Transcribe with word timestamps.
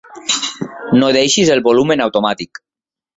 No 1.01 1.09
deixis 1.17 1.51
el 1.57 1.61
volum 1.67 1.93
en 1.97 2.03
automàtic. 2.07 2.63